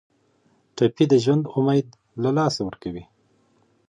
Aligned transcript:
ټپي 0.75 1.05
د 1.09 1.13
ژوند 1.23 1.43
امید 1.55 1.87
له 2.23 2.29
لاسه 2.37 2.59
ورکوي. 2.63 3.03